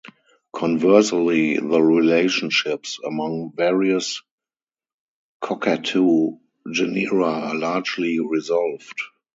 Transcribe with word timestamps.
Conversely, 0.51 1.57
the 1.57 1.79
relationships 1.79 2.97
among 3.05 3.53
various 3.55 4.23
cockatoo 5.41 6.39
genera 6.73 7.23
are 7.27 7.53
largely 7.55 8.19
resolved. 8.19 8.99